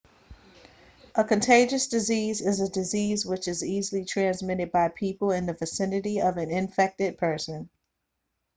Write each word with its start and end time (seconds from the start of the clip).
a 1.13 1.23
contagious 1.23 1.85
disease 1.85 2.41
is 2.41 2.59
a 2.59 2.67
disease 2.67 3.23
which 3.23 3.47
is 3.47 3.63
easily 3.63 4.03
transmitted 4.03 4.71
by 4.71 4.87
being 4.99 5.15
in 5.29 5.45
the 5.45 5.53
vicinity 5.53 6.19
of 6.21 6.37
an 6.37 6.49
infected 6.49 7.19
person 7.19 7.69